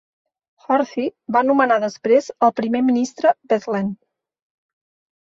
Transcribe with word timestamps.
Horthy 0.63 1.05
va 1.37 1.43
nomenar 1.51 1.79
després 1.85 2.33
el 2.49 2.57
primer 2.63 2.85
ministre 2.91 3.37
Bethlen. 3.55 3.97